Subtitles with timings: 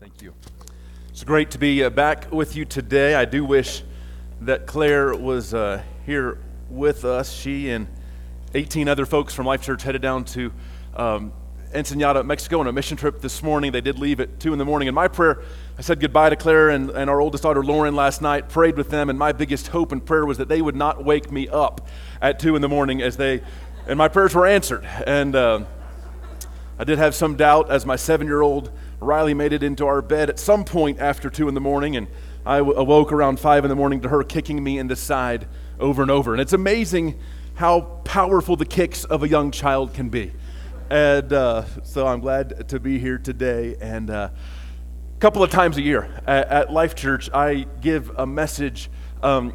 [0.00, 0.32] Thank you.
[1.10, 3.14] It's great to be uh, back with you today.
[3.14, 3.82] I do wish
[4.40, 6.38] that Claire was uh, here
[6.70, 7.32] with us.
[7.32, 7.86] She and
[8.54, 10.52] 18 other folks from Life Church headed down to
[10.94, 11.32] um,
[11.74, 13.72] Ensenada, Mexico on a mission trip this morning.
[13.72, 14.88] They did leave at 2 in the morning.
[14.88, 15.42] And my prayer,
[15.78, 18.88] I said goodbye to Claire and, and our oldest daughter Lauren last night, prayed with
[18.88, 21.86] them, and my biggest hope and prayer was that they would not wake me up
[22.22, 23.42] at 2 in the morning as they,
[23.86, 24.86] and my prayers were answered.
[25.06, 25.64] And uh,
[26.78, 28.70] I did have some doubt as my seven year old
[29.06, 32.08] Riley made it into our bed at some point after 2 in the morning, and
[32.44, 35.46] I awoke around 5 in the morning to her kicking me in the side
[35.78, 36.32] over and over.
[36.32, 37.18] And it's amazing
[37.54, 40.32] how powerful the kicks of a young child can be.
[40.90, 43.76] And uh, so I'm glad to be here today.
[43.80, 44.30] And uh,
[45.14, 48.90] a couple of times a year at, at Life Church, I give a message
[49.22, 49.54] um,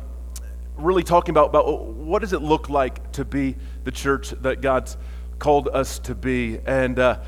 [0.77, 4.97] really talking about, about what does it look like to be the church that God's
[5.39, 6.59] called us to be.
[6.65, 7.19] And uh,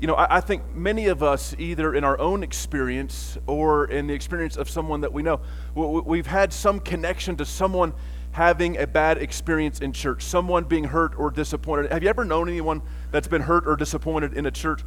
[0.00, 4.06] you know, I, I, think many of us, either in our own experience or in
[4.06, 5.40] the experience of someone that we know,
[5.74, 7.94] we've had some connection to someone
[8.32, 11.90] having a bad experience in church, someone being hurt or disappointed.
[11.92, 14.82] Have you ever known anyone that's been hurt or disappointed in a church?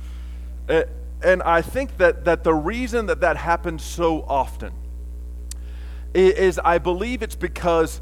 [0.67, 0.83] Uh,
[1.23, 4.73] and I think that, that the reason that that happens so often
[6.13, 8.01] is, is I believe it's because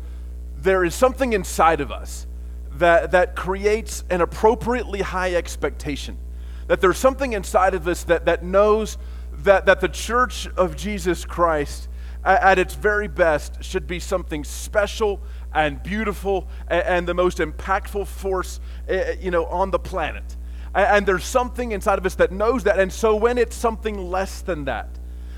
[0.58, 2.26] there is something inside of us
[2.72, 6.18] that, that creates an appropriately high expectation
[6.68, 8.98] that there's something inside of us that, that knows
[9.40, 11.88] that, that the church of Jesus Christ,
[12.24, 15.22] at, at its very best, should be something special
[15.54, 20.36] and beautiful and, and the most impactful force uh, you know, on the planet.
[20.74, 22.80] And, and there's something inside of us that knows that.
[22.80, 24.90] And so when it's something less than that,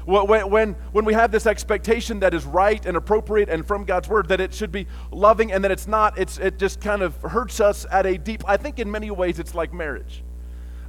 [0.06, 4.08] when, when, when we have this expectation that is right and appropriate and from God's
[4.08, 7.14] word, that it should be loving and that it's not, it's, it just kind of
[7.17, 10.23] hurts us at a deep, I think in many ways it's like marriage.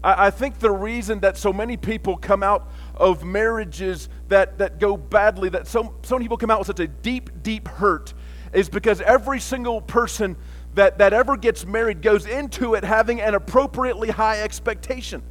[0.03, 4.79] I, I think the reason that so many people come out of marriages that, that
[4.79, 8.15] go badly, that so, so many people come out with such a deep, deep hurt,
[8.53, 10.37] is because every single person
[10.75, 15.23] that, that ever gets married goes into it having an appropriately high expectation.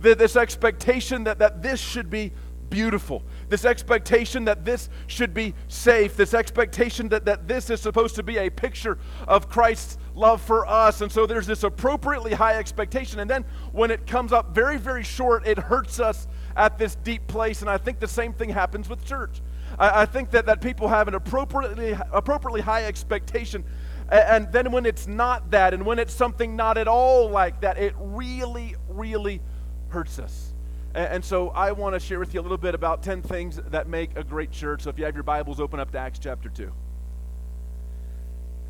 [0.00, 2.32] That this expectation that, that this should be
[2.70, 3.22] beautiful.
[3.48, 6.16] This expectation that this should be safe.
[6.16, 10.66] This expectation that, that this is supposed to be a picture of Christ's love for
[10.66, 11.00] us.
[11.00, 13.20] And so there's this appropriately high expectation.
[13.20, 17.26] And then when it comes up very, very short, it hurts us at this deep
[17.26, 17.60] place.
[17.60, 19.40] And I think the same thing happens with church.
[19.78, 23.64] I, I think that, that people have an appropriately, appropriately high expectation.
[24.10, 27.60] And, and then when it's not that, and when it's something not at all like
[27.62, 29.40] that, it really, really
[29.88, 30.48] hurts us.
[30.94, 33.88] And, so I want to share with you a little bit about 10 things that
[33.88, 34.82] make a great church.
[34.82, 36.70] So if you have your Bibles, open up to Acts chapter 2.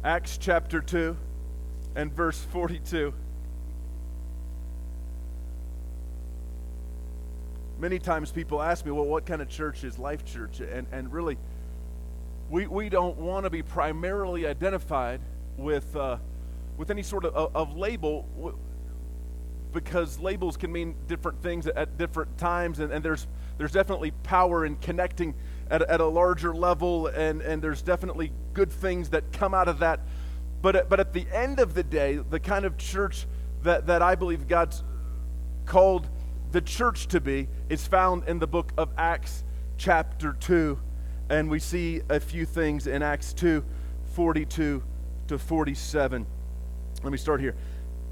[0.04, 1.16] Acts chapter 2
[1.94, 3.12] and verse 42.
[7.78, 10.60] Many times people ask me, well, what kind of church is Life Church?
[10.60, 11.36] And, and really,
[12.48, 15.20] we, we don't want to be primarily identified
[15.56, 16.18] with, uh,
[16.76, 18.56] with any sort of, of label
[19.72, 23.26] because labels can mean different things at different times, and, and there's,
[23.58, 25.34] there's definitely power in connecting
[25.70, 29.78] at, at a larger level, and, and there's definitely good things that come out of
[29.78, 30.00] that.
[30.62, 33.26] But, but at the end of the day, the kind of church
[33.64, 34.82] that, that I believe God's
[35.66, 36.08] called
[36.52, 39.44] the church to be is found in the book of Acts,
[39.76, 40.78] chapter 2.
[41.28, 43.64] And we see a few things in Acts 2
[44.14, 44.82] 42
[45.28, 46.26] to 47.
[47.02, 47.56] Let me start here.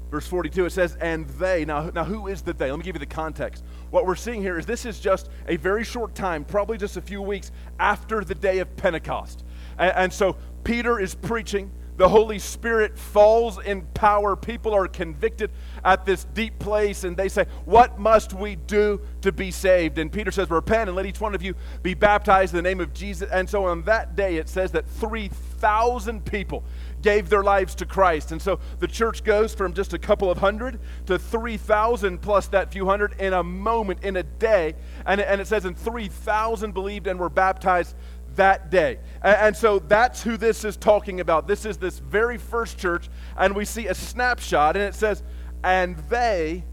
[0.09, 1.63] Verse 42, it says, and they.
[1.63, 2.69] Now, now, who is the they?
[2.69, 3.63] Let me give you the context.
[3.91, 7.01] What we're seeing here is this is just a very short time, probably just a
[7.01, 9.45] few weeks after the day of Pentecost.
[9.77, 10.35] And, and so
[10.65, 11.71] Peter is preaching.
[12.01, 14.35] The Holy Spirit falls in power.
[14.35, 15.51] People are convicted
[15.85, 19.99] at this deep place, and they say, What must we do to be saved?
[19.99, 21.53] And Peter says, Repent and let each one of you
[21.83, 23.29] be baptized in the name of Jesus.
[23.29, 26.63] And so on that day, it says that 3,000 people
[27.03, 28.31] gave their lives to Christ.
[28.31, 32.71] And so the church goes from just a couple of hundred to 3,000 plus that
[32.71, 34.73] few hundred in a moment, in a day.
[35.05, 37.95] And, and it says, and 3,000 believed and were baptized
[38.35, 38.99] that day.
[39.21, 41.47] And, so that's who this is talking about.
[41.47, 43.09] This is this very first church.
[43.37, 45.23] And we see a snapshot, and it says,
[45.63, 46.63] and they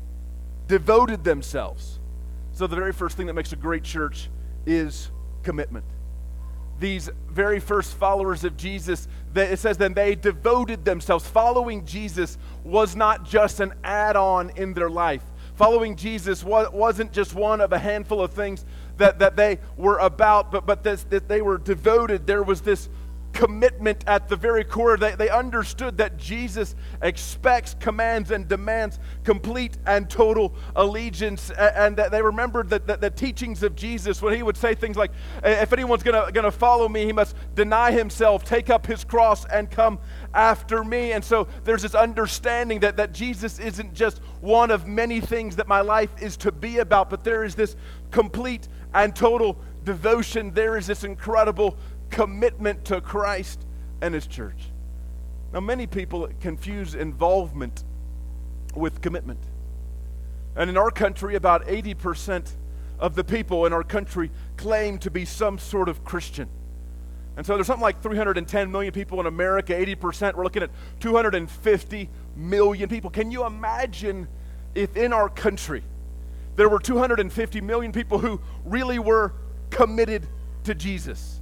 [0.67, 1.99] devoted themselves.
[2.53, 4.31] So the very first thing that makes a great church
[4.67, 5.11] is
[5.43, 5.85] commitment
[6.79, 11.27] these very first followers of Jesus, it says then they devoted themselves.
[11.27, 15.23] Following Jesus was not just an add on in their life.
[15.57, 18.65] Following Jesus wasn't just one of a handful of things
[18.99, 22.27] that, that they were about, but, but this, that they were devoted.
[22.27, 22.89] There was this
[23.33, 24.97] commitment at the very core.
[24.97, 31.51] They, they understood that Jesus expects, commands, and demands complete and total allegiance.
[31.51, 34.97] And that they remembered that, that the teachings of Jesus when he would say things
[34.97, 35.13] like,
[35.45, 39.71] If anyone's going to follow me, he must deny himself, take up his cross, and
[39.71, 39.99] come
[40.35, 41.13] after me.
[41.13, 45.69] And so there's this understanding that, that Jesus isn't just one of many things that
[45.69, 47.77] my life is to be about, but there is this
[48.11, 50.53] complete and total devotion.
[50.53, 51.77] There is this incredible
[52.11, 53.65] commitment to Christ
[54.01, 54.71] and His church.
[55.53, 57.85] Now, many people confuse involvement
[58.75, 59.41] with commitment.
[60.57, 62.51] And in our country, about 80%
[62.99, 66.49] of the people in our country claim to be some sort of Christian.
[67.37, 70.35] And so there's something like 310 million people in America, 80%.
[70.35, 73.11] We're looking at 250 million people.
[73.11, 74.27] Can you imagine
[74.75, 75.85] if in our country
[76.59, 79.33] there were 250 million people who really were
[79.71, 80.27] committed
[80.65, 81.41] to Jesus?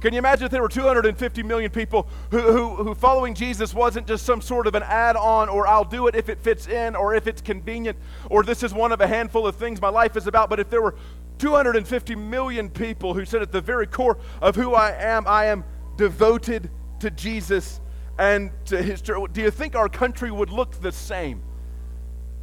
[0.00, 4.06] Can you imagine if there were 250 million people who, who, who following Jesus wasn't
[4.06, 6.94] just some sort of an add on or I'll do it if it fits in
[6.94, 7.98] or if it's convenient
[8.30, 10.70] or this is one of a handful of things my life is about, but if
[10.70, 10.94] there were
[11.38, 15.64] 250 million people who said at the very core of who I am, I am
[15.96, 16.70] devoted
[17.00, 17.80] to Jesus
[18.16, 21.42] and to his church, do you think our country would look the same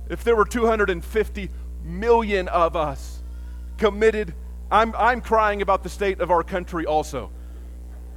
[0.10, 1.50] if there were 250
[1.84, 3.22] million of us
[3.78, 4.34] committed?
[4.72, 7.30] I'm, I'm crying about the state of our country also.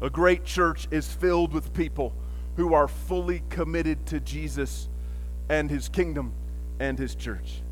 [0.01, 2.15] A great church is filled with people
[2.57, 4.89] who are fully committed to Jesus
[5.49, 6.33] and his kingdom
[6.81, 7.63] and his church.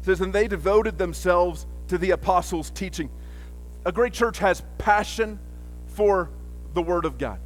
[0.00, 3.10] It says, and they devoted themselves to the apostles' teaching.
[3.84, 5.38] A great church has passion
[5.86, 6.30] for
[6.74, 7.38] the Word of God.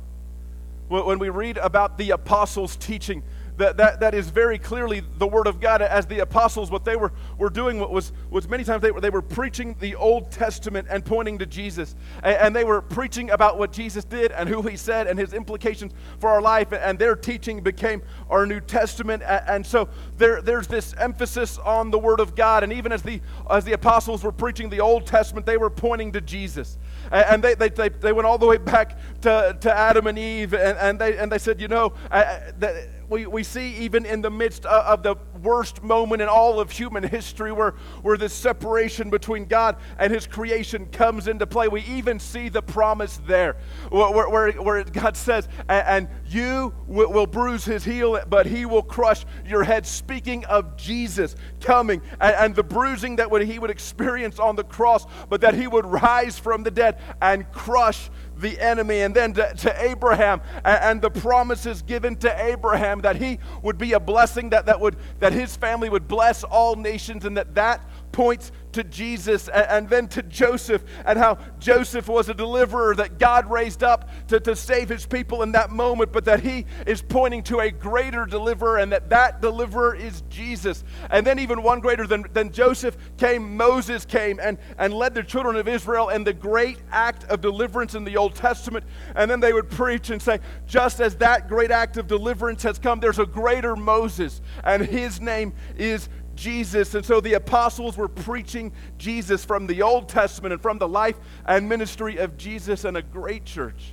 [0.89, 3.23] When we read about the apostles' teaching,
[3.61, 5.83] that, that, that is very clearly the Word of God.
[5.83, 9.01] As the apostles, what they were, were doing what was, was many times they were,
[9.01, 11.95] they were preaching the Old Testament and pointing to Jesus.
[12.23, 15.35] And, and they were preaching about what Jesus did and who He said and His
[15.35, 16.73] implications for our life.
[16.73, 19.23] And their teaching became our New Testament.
[19.23, 22.63] And so there, there's this emphasis on the Word of God.
[22.63, 23.21] And even as the,
[23.51, 26.79] as the apostles were preaching the Old Testament, they were pointing to Jesus.
[27.13, 30.55] And they, they, they, they went all the way back to, to Adam and Eve.
[30.55, 34.31] And, and, they, and they said, you know, that we, we see even in the
[34.31, 37.73] midst of, of, the worst moment in all of human history where,
[38.03, 41.67] where this separation between God and his creation comes into play.
[41.67, 43.57] We even see the promise there
[43.91, 48.83] where, where, where God says, and you will, will, bruise his heel, but he will
[48.83, 49.87] crush your head.
[49.87, 54.65] Speaking of Jesus coming and, and the bruising that would, he would experience on the
[54.65, 58.09] cross, but that he would rise from the dead and crush
[58.41, 59.01] the enemy.
[59.01, 63.79] And then to, to Abraham and, and, the promises given to Abraham that he would
[63.79, 67.55] be a blessing, that, that, would, that his family would bless all nations, and that
[67.55, 67.81] that
[68.13, 73.19] points to Jesus and, and, then to Joseph and how Joseph was a deliverer that
[73.19, 77.03] God raised up to, to save his people in that moment, but that he is
[77.03, 80.85] pointing to a greater deliverer and that that deliverer is Jesus.
[81.11, 85.23] And then, even one greater than, than Joseph came, Moses came and, and led the
[85.23, 88.85] children of Israel in the great act of deliverance in the Old Testament.
[89.15, 92.79] And then they would preach and say, just as that great act of deliverance has
[92.79, 96.09] come, there's a greater Moses, and his name is
[96.41, 96.95] Jesus.
[96.95, 101.17] And so the apostles were preaching Jesus from the Old Testament and from the life
[101.47, 102.85] and ministry of Jesus.
[102.85, 103.93] And a great church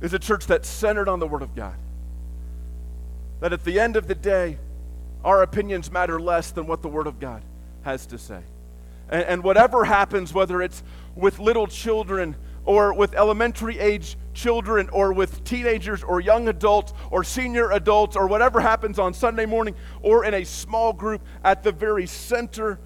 [0.00, 1.74] is a church that's centered on the Word of God.
[3.40, 4.58] That at the end of the day,
[5.24, 7.42] our opinions matter less than what the Word of God
[7.82, 8.40] has to say.
[9.10, 10.84] And, and whatever happens, whether it's
[11.16, 12.36] with little children
[12.68, 18.26] or with elementary age children or with teenagers or young adults or senior adults or
[18.28, 22.78] whatever happens on Sunday morning or in a small group at the very center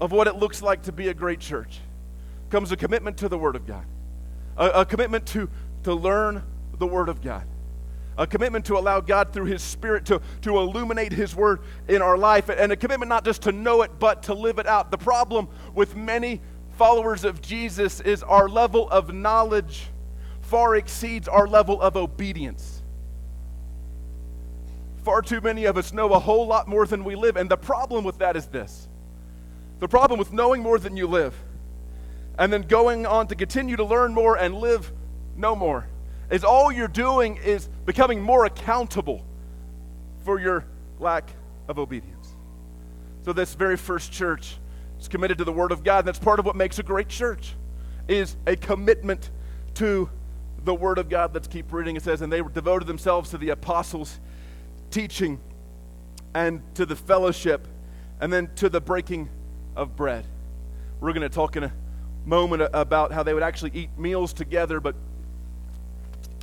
[0.00, 1.80] of what it looks like to be a great church
[2.48, 3.84] comes a commitment to the Word of God,
[4.56, 5.50] a, a commitment to,
[5.82, 6.42] to learn
[6.78, 7.44] the Word of God,
[8.16, 12.16] a commitment to allow God through His Spirit to, to illuminate His Word in our
[12.16, 14.90] life, and a commitment not just to know it, but to live it out.
[14.90, 16.40] The problem with many
[16.80, 19.88] followers of Jesus is our level of knowledge
[20.40, 22.80] far exceeds our level of obedience.
[25.04, 27.56] Far too many of us know a whole lot more than we live, and the
[27.58, 28.88] problem with that is this
[29.78, 31.34] the problem with knowing more than you live
[32.38, 34.90] and then going on to continue to learn more and live
[35.36, 35.86] no more
[36.30, 39.22] is all you're doing is becoming more accountable
[40.24, 40.64] for your
[40.98, 41.28] lack
[41.68, 42.34] of obedience.
[43.22, 44.56] So this very first church
[45.00, 47.08] is committed to the word of God, and that's part of what makes a great
[47.08, 47.54] church
[48.08, 49.30] is a commitment
[49.74, 50.10] to
[50.64, 51.32] the word of God.
[51.32, 51.96] Let's keep reading.
[51.96, 54.20] It says, and they devoted themselves to the apostles'
[54.90, 55.40] teaching
[56.34, 57.66] and to the fellowship
[58.20, 59.28] and then to the breaking
[59.76, 60.26] of bread.
[61.00, 61.72] We're going to talk in a
[62.26, 64.94] moment about how they would actually eat meals together, but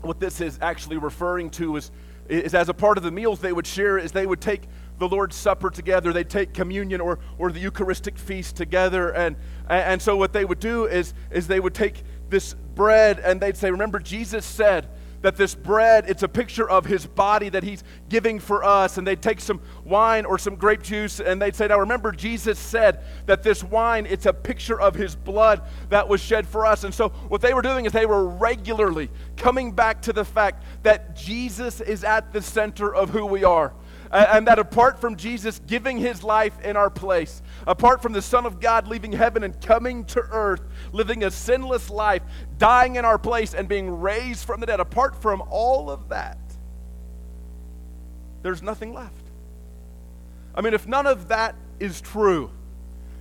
[0.01, 1.91] what this is actually referring to is,
[2.27, 4.63] is as a part of the meals they would share is they would take
[4.99, 9.11] the Lord's Supper together, they'd take communion or, or the Eucharistic feast together.
[9.11, 9.35] And,
[9.69, 13.57] and so what they would do is, is they would take this bread and they'd
[13.57, 14.89] say, Remember, Jesus said,
[15.21, 18.97] that this bread, it's a picture of his body that he's giving for us.
[18.97, 22.59] And they'd take some wine or some grape juice and they'd say, Now remember, Jesus
[22.59, 26.83] said that this wine, it's a picture of his blood that was shed for us.
[26.83, 30.63] And so what they were doing is they were regularly coming back to the fact
[30.83, 33.73] that Jesus is at the center of who we are
[34.11, 38.45] and that apart from Jesus giving his life in our place, apart from the Son
[38.45, 40.61] of God leaving heaven and coming to earth,
[40.91, 42.21] living a sinless life,
[42.57, 46.37] dying in our place, and being raised from the dead, apart from all of that,
[48.43, 49.13] there's nothing left.
[50.55, 52.49] I mean, if none of that is true,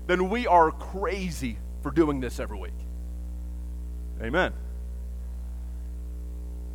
[0.07, 2.73] then we are crazy for doing this every week.
[4.23, 4.53] Amen.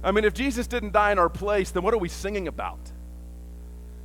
[0.04, 2.91] I mean, if Jesus didn't die in our place, then what are we singing about?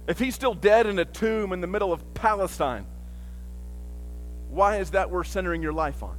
[0.09, 2.87] If he's still dead in a tomb in the middle of Palestine,
[4.49, 6.17] why is that worth centering your life on?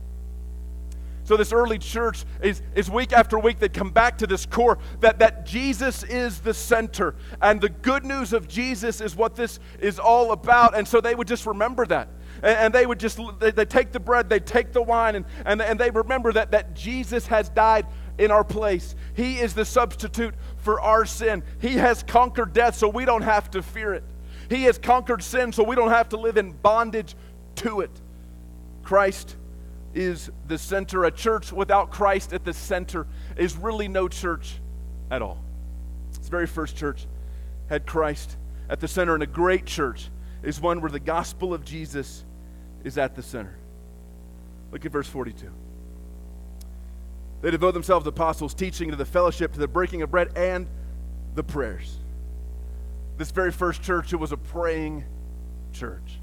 [1.27, 4.77] So this early church is, is week after week they come back to this core
[5.01, 7.15] that, that Jesus is the center.
[7.41, 10.73] And the good news of Jesus is what this is all about.
[10.73, 12.07] And so they would just remember that.
[12.41, 15.25] And, and they would just, they, they take the bread, they take the wine, and,
[15.45, 18.95] and, and they remember that, that Jesus has died in our place.
[19.13, 20.33] He is the substitute
[20.67, 21.43] for our sin.
[21.61, 24.03] He has conquered death so we don't have to fear it.
[24.49, 27.15] He has conquered sin so we don't have to live in bondage
[27.55, 28.01] to it.
[28.83, 29.37] Christ
[29.93, 31.05] is the center.
[31.05, 33.07] A church without Christ at the center
[33.37, 34.59] is really no church
[35.09, 35.41] at all.
[36.11, 37.07] This very first church
[37.69, 38.35] had Christ
[38.69, 40.09] at the center, and a great church
[40.43, 42.25] is one where the gospel of Jesus
[42.83, 43.55] is at the center.
[44.73, 45.49] Look at verse 42.
[47.41, 50.67] They devote themselves to apostles' teaching, to the fellowship, to the breaking of bread, and
[51.35, 51.97] the prayers.
[53.17, 55.05] This very first church, it was a praying
[55.71, 56.19] church.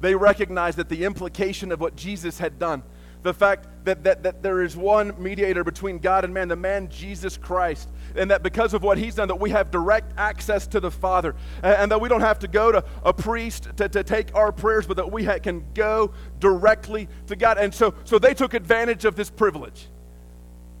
[0.00, 2.82] They recognized that the implication of what Jesus had done,
[3.22, 6.88] the fact that, that, that there is one mediator between God and man, the man
[6.88, 10.80] Jesus Christ, and that because of what he's done, that we have direct access to
[10.80, 14.04] the Father, and, and that we don't have to go to a priest to, to
[14.04, 17.58] take our prayers, but that we ha- can go directly to God.
[17.58, 19.88] And so, so they took advantage of this privilege.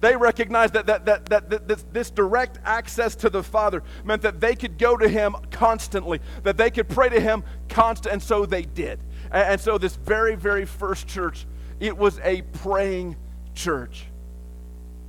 [0.00, 4.22] They recognized that, that, that, that, that this, this, direct access to the Father meant
[4.22, 8.22] that they could go to Him constantly, that they could pray to Him constant, and
[8.22, 9.00] so they did.
[9.32, 11.46] And, and so, this very, very first church,
[11.80, 13.16] it was a praying
[13.54, 14.06] church.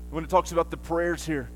[0.10, 1.50] When it talks about the prayers here,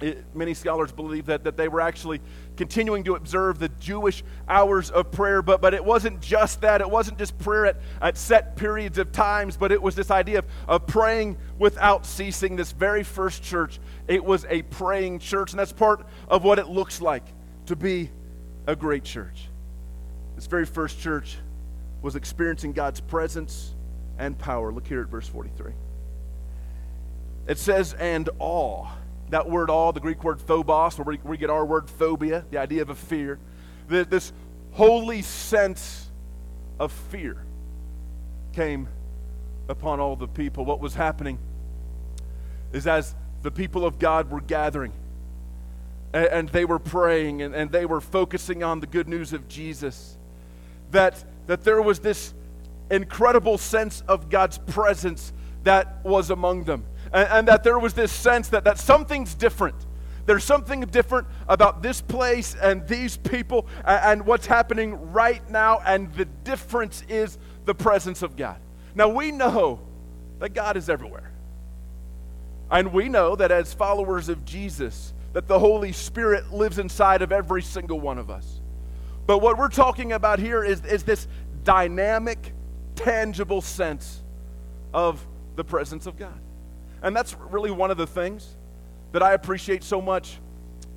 [0.00, 2.20] it, many scholars believe that, that they were actually
[2.56, 6.80] continuing to observe the Jewish hours of prayer, but, but it wasn't just that.
[6.80, 10.40] It wasn't just prayer at, at set periods of times, but it was this idea
[10.40, 12.56] of, of praying without ceasing.
[12.56, 16.68] This very first church, it was a praying church, and that's part of what it
[16.68, 17.24] looks like
[17.66, 18.10] to be
[18.66, 19.48] a great church.
[20.34, 21.38] This very first church
[22.02, 23.74] was experiencing God's presence
[24.18, 24.72] and power.
[24.72, 25.72] Look here at verse 43.
[27.46, 28.88] It says, and awe
[29.30, 32.82] that word all, the Greek word phobos, where we get our word phobia, the idea
[32.82, 33.38] of a fear,
[33.88, 34.32] this
[34.72, 36.08] holy sense
[36.78, 37.44] of fear
[38.52, 38.88] came
[39.68, 40.64] upon all the people.
[40.64, 41.38] What was happening
[42.72, 44.92] is as the people of God were gathering
[46.12, 50.16] and, they were praying and, and they were focusing on the good news of Jesus,
[50.90, 52.32] that, that there was this
[52.90, 55.32] incredible sense of God's presence
[55.64, 59.74] that was among them and, and that there was this sense that, that something's different.
[60.26, 65.80] There's something different about this place and these people and, and what's happening right now,
[65.84, 68.58] and the difference is the presence of God.
[68.94, 69.80] Now, we know
[70.38, 71.32] that God is everywhere.
[72.70, 77.30] And we know that as followers of Jesus, that the Holy Spirit lives inside of
[77.30, 78.60] every single one of us.
[79.26, 81.28] But what we're talking about here is, is this
[81.62, 82.52] dynamic,
[82.96, 84.22] tangible sense
[84.92, 85.24] of
[85.54, 86.40] the presence of God.
[87.02, 88.56] And that's really one of the things
[89.12, 90.38] that I appreciate so much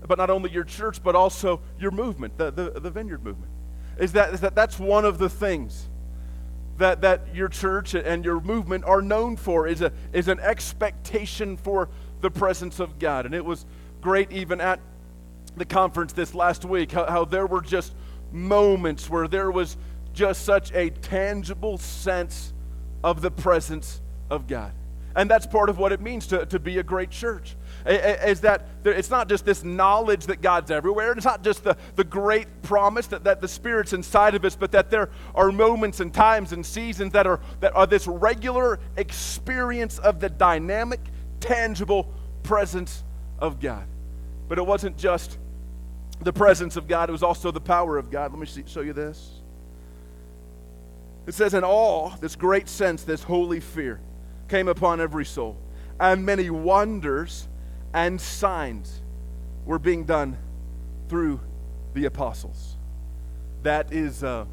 [0.01, 3.51] about not only your church, but also your movement, the, the, the vineyard movement.
[3.99, 5.89] Is that, is that that's one of the things
[6.77, 11.57] that, that your church and your movement are known for is, a, is an expectation
[11.57, 11.89] for
[12.21, 13.25] the presence of God.
[13.25, 13.65] And it was
[14.01, 14.79] great even at
[15.57, 17.93] the conference this last week how, how there were just
[18.31, 19.75] moments where there was
[20.13, 22.53] just such a tangible sense
[23.03, 24.73] of the presence of God.
[25.15, 27.55] And that's part of what it means to, to be a great church.
[27.85, 31.13] Is that it's not just this knowledge that God's everywhere.
[31.13, 34.71] It's not just the, the great promise that, that the Spirit's inside of us, but
[34.71, 39.97] that there are moments and times and seasons that are, that are this regular experience
[39.99, 41.01] of the dynamic,
[41.39, 42.13] tangible
[42.43, 43.03] presence
[43.39, 43.87] of God.
[44.47, 45.37] But it wasn't just
[46.21, 48.31] the presence of God, it was also the power of God.
[48.31, 49.38] Let me see, show you this.
[51.29, 54.01] It says, In awe, this great sense, this holy fear
[54.47, 55.57] came upon every soul,
[55.99, 57.47] and many wonders
[57.93, 59.03] and signs
[59.63, 60.39] were being done
[61.07, 61.39] through
[61.93, 62.77] the apostles.
[63.61, 64.45] That is, uh,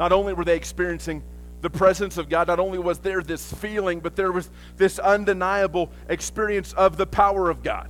[0.00, 1.22] not only were they experiencing
[1.60, 5.92] the presence of God, not only was there this feeling, but there was this undeniable
[6.08, 7.88] experience of the power of God.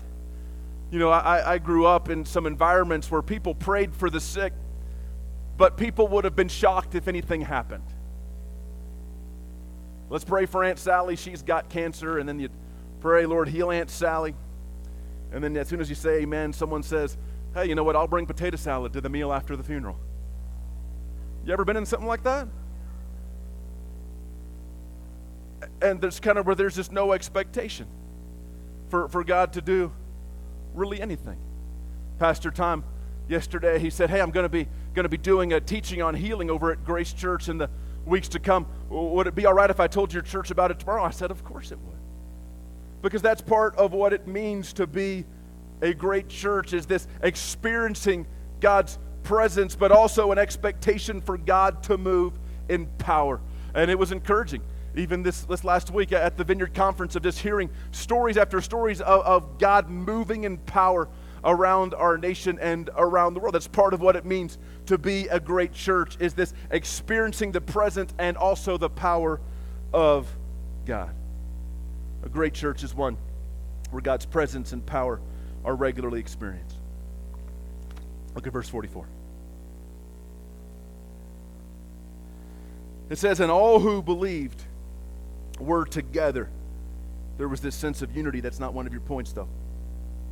[0.90, 4.52] You know, I, I grew up in some environments where people prayed for the sick,
[5.56, 7.84] but people would have been shocked if anything happened.
[10.10, 11.16] Let's pray for Aunt Sally.
[11.16, 12.18] She's got cancer.
[12.18, 12.50] And then you
[13.00, 14.34] pray, Lord, heal Aunt Sally.
[15.32, 17.16] And then as soon as you say amen, someone says,
[17.54, 17.96] hey, you know what?
[17.96, 19.96] I'll bring potato salad to the meal after the funeral.
[21.44, 22.48] You ever been in something like that?
[25.80, 27.86] And there's kind of where there's just no expectation
[28.88, 29.92] for, for God to do
[30.74, 31.38] really anything.
[32.18, 32.84] Pastor Tom
[33.28, 36.50] yesterday, he said, Hey, I'm to be going to be doing a teaching on healing
[36.50, 37.70] over at Grace Church in the
[38.06, 38.66] weeks to come.
[38.88, 41.04] Would it be all right if I told your church about it tomorrow?
[41.04, 41.96] I said, Of course it would.
[43.02, 45.24] Because that's part of what it means to be
[45.82, 48.26] a great church is this experiencing
[48.60, 53.40] God's presence, but also an expectation for God to move in power.
[53.74, 54.62] And it was encouraging.
[54.96, 59.00] Even this, this last week at the Vineyard Conference, of just hearing stories after stories
[59.00, 61.08] of, of God moving in power
[61.44, 63.54] around our nation and around the world.
[63.54, 67.60] That's part of what it means to be a great church is this experiencing the
[67.60, 69.40] presence and also the power
[69.92, 70.28] of
[70.86, 71.14] God.
[72.22, 73.16] A great church is one
[73.90, 75.20] where God's presence and power
[75.64, 76.76] are regularly experienced.
[78.34, 79.06] Look at verse 44.
[83.08, 84.62] It says, And all who believed
[85.58, 86.48] were together.
[87.38, 88.40] There was this sense of unity.
[88.40, 89.48] That's not one of your points, though.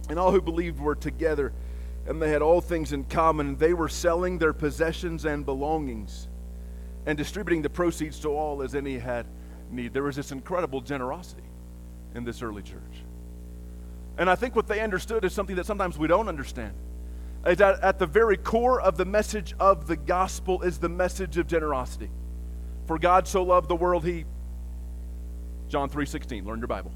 [0.08, 1.52] And all who believed were together,
[2.06, 3.56] and they had all things in common.
[3.56, 6.28] They were selling their possessions and belongings
[7.06, 9.26] and distributing the proceeds to all as any had
[9.70, 9.92] need.
[9.92, 11.42] There was this incredible generosity
[12.14, 13.04] in this early church.
[14.16, 16.74] And I think what they understood is something that sometimes we don't understand.
[17.46, 21.38] Is that at the very core of the message of the gospel is the message
[21.38, 22.10] of generosity.
[22.86, 24.24] For God so loved the world, he
[25.68, 26.44] John 3:16.
[26.44, 26.92] Learn your Bible.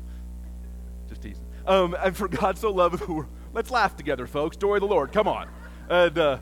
[1.08, 1.44] Just teasing.
[1.66, 3.26] Um, and for God so loved the world.
[3.52, 4.56] Let's laugh together, folks.
[4.56, 5.12] Joy the Lord.
[5.12, 5.48] Come on.
[5.88, 6.38] And uh,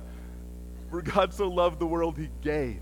[0.91, 2.81] for God so loved the world, He gave.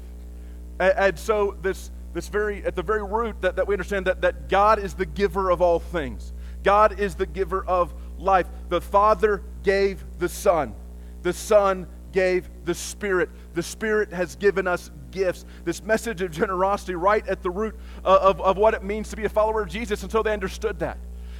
[0.79, 4.20] And, and, so this this very at the very root that, that we understand that,
[4.22, 6.33] that God is the giver of all things.
[6.62, 8.46] God is the giver of life.
[8.68, 10.74] The Father gave the Son.
[11.22, 13.31] The Son gave the Spirit.
[13.55, 15.44] The Spirit has given us gifts.
[15.64, 19.16] This message of generosity right at the root of, of, of what it means to
[19.16, 20.03] be a follower of Jesus.
[20.03, 20.98] And so they understood that.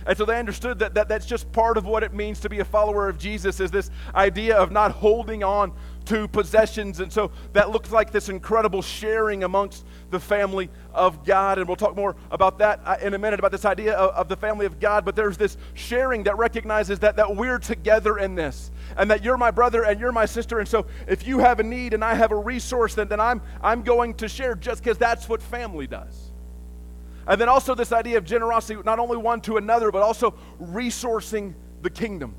[0.09, 2.61] And so they understood that, that that's just part of what it means to be
[2.61, 5.71] a follower of Jesus is this idea of not holding on
[6.07, 7.01] to possessions.
[7.01, 11.59] And so that looks like this incredible sharing amongst the family of God.
[11.59, 14.29] And we'll talk more about that uh, in a minute, about this idea of, of
[14.31, 15.05] the family of God.
[15.05, 19.37] But there's this sharing that recognizes that, that we're together in this and that you're
[19.37, 20.59] my brother and you're my sister.
[20.59, 23.43] And so if you have a need and I have a resource, then, then I'm,
[23.63, 26.28] I'm going to share just because that's what family does.
[27.29, 31.55] And then also this idea of generosity, not only one to another, but also resourcing
[31.83, 32.35] the kingdom.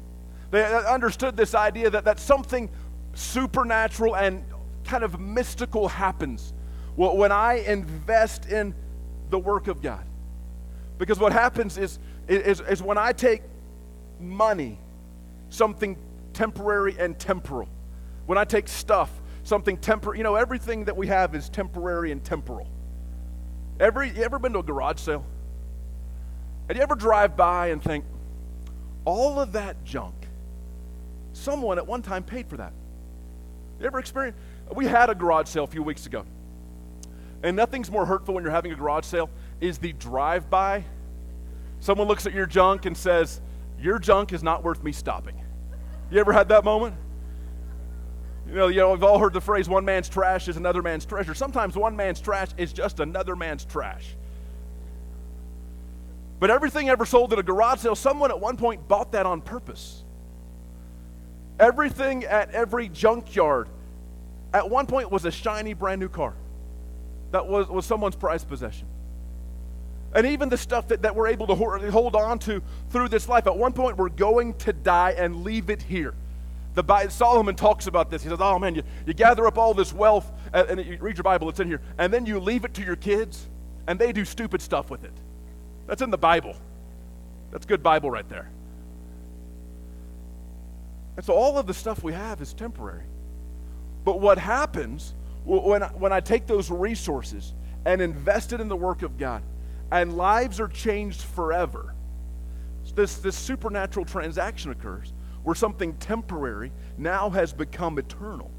[0.49, 2.69] They uh, understood this idea that, that something
[3.13, 4.43] supernatural and
[4.84, 6.54] kind of mystical happens
[6.95, 8.73] when I invest in
[9.30, 10.04] the work of God.
[10.97, 13.43] Because what happens is, is, is when I take
[14.19, 14.80] money,
[15.49, 15.97] something
[16.34, 17.69] temporary and temporal,
[18.25, 19.12] when I take stuff,
[19.43, 22.67] something temporary, you know, everything that we have is temporary and temporal.
[23.80, 25.26] Every, you ever been to a garage sale?
[26.68, 28.06] Have you ever drive by and think,
[29.06, 30.13] all of that junk,
[31.34, 32.74] someone at one time paid for that.
[33.80, 34.38] You ever experienced?
[34.76, 36.26] We had a garage sale a few weeks ago.
[37.42, 39.30] And nothing's more hurtful when you're having a garage sale
[39.62, 40.84] is the drive by.
[41.80, 43.39] Someone looks at your junk and says,
[43.80, 45.42] Your junk is not worth me stopping.
[46.12, 46.96] You ever had that moment?
[48.50, 51.06] You know, you know, we've all heard the phrase one man's trash is another man's
[51.06, 51.36] treasure.
[51.36, 54.16] Sometimes one man's trash is just another man's trash.
[56.40, 59.42] But everything ever sold at a garage sale, someone at one point bought that on
[59.42, 60.04] purpose.
[61.60, 63.68] Everything at every junkyard
[64.52, 66.34] at one point was a shiny brand new car
[67.32, 68.88] that was, was someone's prized possession.
[70.16, 73.46] And even the stuff that, that we're able to hold on to through this life,
[73.46, 76.16] at one point we're going to die and leave it here.
[76.82, 78.24] The Solomon talks about this.
[78.24, 81.18] He says, Oh man, you, you gather up all this wealth, and, and you read
[81.18, 83.48] your Bible, it's in here, and then you leave it to your kids,
[83.88, 85.13] and they do stupid stuff with it.
[85.88, 86.56] That's in the Bible.
[87.52, 88.50] That's good Bible right there.
[91.18, 93.04] And so all of the stuff we have is temporary.
[94.06, 95.13] But what happens
[95.44, 97.54] when, when I take those resources
[97.86, 99.44] and invest it in the work of God,
[99.92, 101.94] and lives are changed forever,
[102.96, 105.12] this, this supernatural transaction occurs
[105.50, 108.52] where something temporary now has become eternal.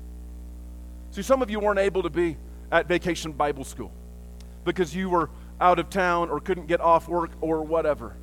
[1.12, 2.36] See, some of you weren't able to be
[2.72, 3.92] at vacation Bible school
[4.64, 8.16] because you were out of town or couldn't get off work or whatever.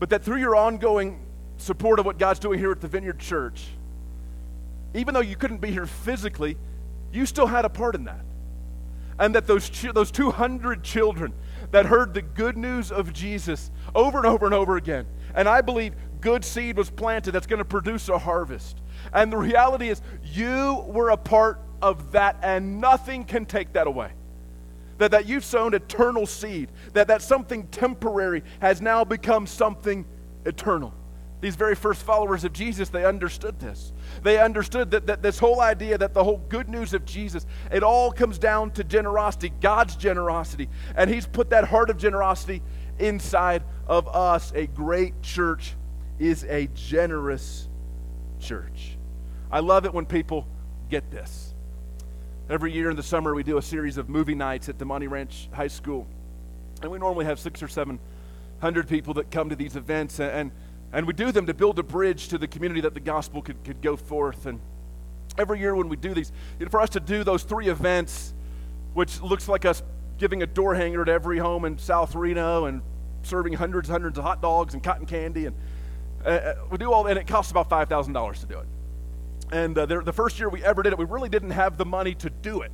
[0.00, 1.20] But that through your ongoing
[1.56, 3.64] support of what God's doing here at the Vineyard Church,
[4.94, 6.56] even though you couldn't be here physically,
[7.12, 8.24] you still had a part in that.
[9.20, 11.32] And that those, those 200 children
[11.70, 15.60] that heard the good news of Jesus over and over and over again, and I
[15.60, 18.80] believe good seed was planted that's going to produce a harvest.
[19.12, 23.86] And the reality is, you were a part of that, and nothing can take that
[23.86, 24.12] away.
[24.98, 30.04] That, that you've sown eternal seed, that, that something temporary has now become something
[30.44, 30.92] eternal.
[31.40, 33.92] These very first followers of Jesus, they understood this.
[34.22, 37.82] They understood that, that this whole idea that the whole good news of Jesus, it
[37.82, 40.68] all comes down to generosity, God's generosity.
[40.96, 42.62] And He's put that heart of generosity
[42.98, 44.52] inside of us.
[44.54, 45.74] A great church
[46.20, 47.68] is a generous
[48.38, 48.96] church.
[49.50, 50.46] I love it when people
[50.90, 51.54] get this.
[52.48, 55.48] Every year in the summer, we do a series of movie nights at Damonte Ranch
[55.52, 56.06] High School.
[56.82, 57.98] And we normally have six or seven
[58.60, 60.20] hundred people that come to these events.
[60.20, 60.52] And,
[60.92, 63.62] and we do them to build a bridge to the community that the gospel could,
[63.64, 64.46] could go forth.
[64.46, 64.60] And
[65.38, 68.34] every year when we do these, you know, for us to do those three events,
[68.92, 69.82] which looks like us
[70.18, 72.82] giving a door hanger to every home in South Reno and
[73.22, 75.56] serving hundreds and hundreds of hot dogs and cotton candy and
[76.24, 78.66] uh, uh, we do all, and it costs about five thousand dollars to do it.
[79.52, 81.84] And uh, the, the first year we ever did it, we really didn't have the
[81.84, 82.72] money to do it.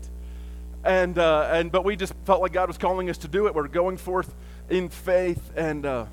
[0.84, 3.54] And uh, and but we just felt like God was calling us to do it.
[3.54, 4.34] We're going forth
[4.68, 6.06] in faith, and uh,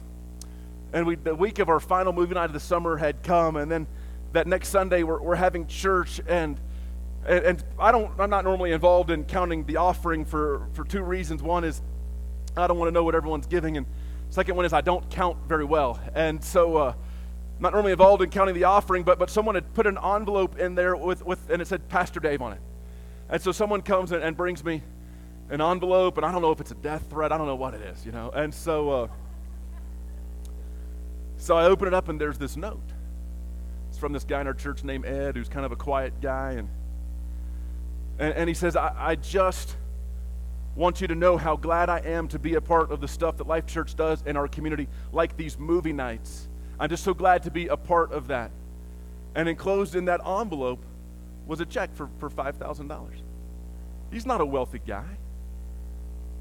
[0.93, 3.71] and we the week of our final movie night of the summer had come, and
[3.71, 3.87] then
[4.31, 6.59] that next Sunday we're, we're having church and.
[7.25, 11.01] And, and I don't, I'm not normally involved in counting the offering for, for two
[11.01, 11.41] reasons.
[11.41, 11.81] One is
[12.57, 13.85] I don't want to know what everyone's giving, and
[14.29, 16.01] second one is I don't count very well.
[16.13, 16.93] And so uh,
[17.63, 20.75] not normally involved in counting the offering, but, but someone had put an envelope in
[20.75, 22.61] there with, with, and it said Pastor Dave on it.
[23.29, 24.83] And so someone comes and, and brings me
[25.49, 27.31] an envelope, and I don't know if it's a death threat.
[27.31, 28.29] I don't know what it is, you know.
[28.31, 29.07] And so, uh,
[31.37, 32.83] so I open it up, and there's this note.
[33.89, 36.51] It's from this guy in our church named Ed, who's kind of a quiet guy,
[36.51, 36.69] and
[38.19, 39.75] and, and he says, I, I just
[40.75, 43.37] want you to know how glad I am to be a part of the stuff
[43.37, 46.47] that Life Church does in our community, like these movie nights
[46.79, 48.51] I'm just so glad to be a part of that.
[49.35, 50.83] And enclosed in that envelope
[51.45, 53.07] was a check for, for $5,000.
[54.11, 55.17] He's not a wealthy guy.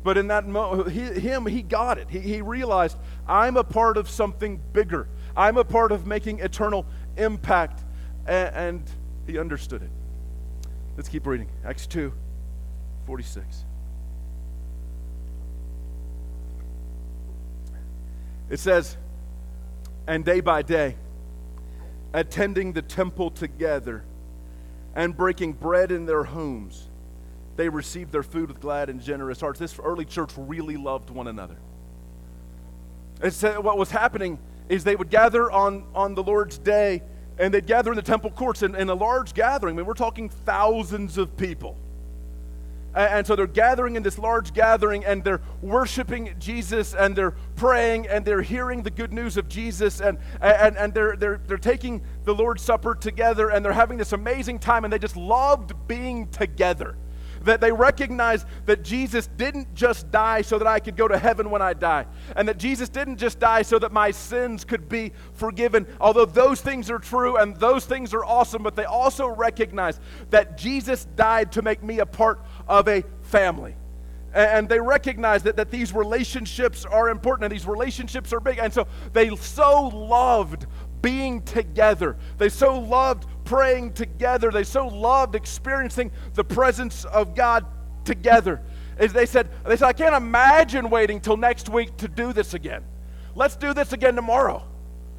[0.04, 2.08] But in that moment, he, him, he got it.
[2.10, 5.08] He, he realized, I'm a part of something bigger.
[5.36, 7.82] I'm a part of making eternal impact.
[8.26, 8.82] And, and
[9.26, 9.90] he understood it.
[10.96, 11.48] Let's keep reading.
[11.64, 12.12] Acts 2
[13.06, 13.64] 46.
[18.50, 18.96] It says,
[20.06, 20.96] and day by day,
[22.12, 24.04] attending the temple together
[24.94, 26.88] and breaking bread in their homes,
[27.56, 29.58] they received their food with glad and generous hearts.
[29.58, 31.56] This early church really loved one another.
[33.22, 34.38] It said what was happening
[34.68, 37.02] is they would gather on, on the Lord's day
[37.38, 39.76] and they'd gather in the temple courts in, in a large gathering.
[39.76, 41.76] I mean, we're talking thousands of people.
[42.94, 48.06] And so they're gathering in this large gathering and they're worshiping Jesus and they're praying
[48.06, 52.02] and they're hearing the good news of Jesus and, and, and they're, they're, they're taking
[52.24, 56.28] the Lord's Supper together and they're having this amazing time and they just loved being
[56.28, 56.96] together.
[57.44, 61.50] That they recognized that Jesus didn't just die so that I could go to heaven
[61.50, 65.10] when I die, and that Jesus didn't just die so that my sins could be
[65.32, 65.86] forgiven.
[66.00, 69.98] Although those things are true and those things are awesome, but they also recognize
[70.30, 73.76] that Jesus died to make me a part of a family
[74.34, 78.58] and they recognize that, that these relationships are important and these relationships are big.
[78.58, 80.66] And so they so loved
[81.02, 82.16] being together.
[82.38, 84.50] They so loved praying together.
[84.50, 87.66] They so loved experiencing the presence of God
[88.04, 88.62] together.
[88.96, 92.54] As they said, they said, I can't imagine waiting till next week to do this
[92.54, 92.84] again.
[93.34, 94.64] Let's do this again tomorrow.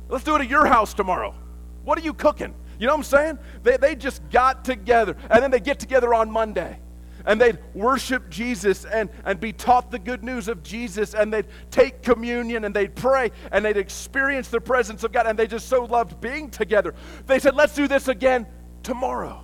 [0.09, 1.35] Let's do it at your house tomorrow.
[1.83, 2.53] What are you cooking?
[2.79, 3.39] You know what I'm saying?
[3.61, 5.15] They, they just got together.
[5.29, 6.79] And then they get together on Monday
[7.25, 11.47] and they'd worship Jesus and, and be taught the good news of Jesus, and they'd
[11.71, 15.69] take communion and they'd pray and they'd experience the presence of God, and they just
[15.69, 16.93] so loved being together.
[17.25, 18.45] They said, Let's do this again
[18.83, 19.43] tomorrow.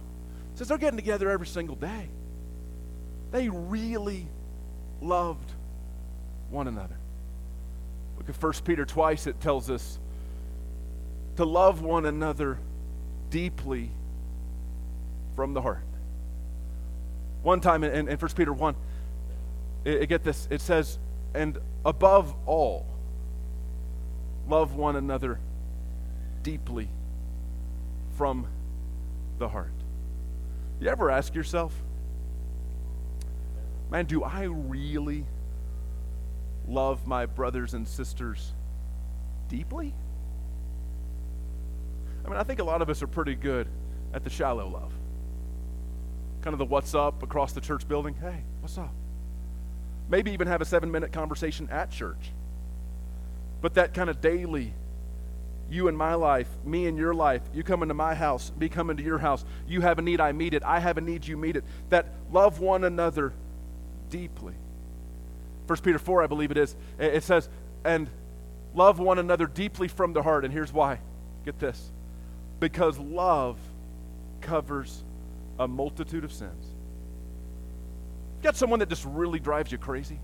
[0.55, 2.09] Says they're getting together every single day.
[3.31, 4.27] They really
[5.01, 5.51] loved
[6.49, 6.97] one another.
[8.17, 9.99] Look at 1 Peter twice, it tells us
[11.37, 12.59] to love one another
[13.29, 13.89] deeply
[15.35, 15.83] from the heart.
[17.41, 18.75] One time in, in 1 Peter 1,
[19.85, 20.99] it, it, get this, it says,
[21.33, 22.85] and above all,
[24.47, 25.39] love one another
[26.43, 26.89] deeply
[28.17, 28.47] from
[29.37, 29.71] the heart.
[30.79, 31.73] You ever ask yourself,
[33.89, 35.25] man, do I really
[36.67, 38.53] love my brothers and sisters
[39.47, 39.93] deeply?
[42.25, 43.67] I mean, I think a lot of us are pretty good
[44.13, 44.93] at the shallow love
[46.41, 48.15] kind of the what's up across the church building.
[48.15, 48.93] Hey, what's up?
[50.09, 52.31] Maybe even have a seven minute conversation at church.
[53.61, 54.73] But that kind of daily,
[55.69, 58.89] you in my life, me in your life, you come into my house, me come
[58.89, 61.37] into your house, you have a need, I meet it, I have a need, you
[61.37, 61.63] meet it.
[61.89, 63.33] That love one another
[64.09, 64.53] deeply.
[65.67, 67.49] First Peter 4, I believe it is, it says,
[67.83, 68.09] and
[68.73, 70.45] love one another deeply from the heart.
[70.45, 70.99] And here's why.
[71.45, 71.91] Get this.
[72.59, 73.57] Because love
[74.41, 75.03] covers
[75.59, 76.65] a multitude of sins.
[78.37, 80.19] You Got someone that just really drives you crazy?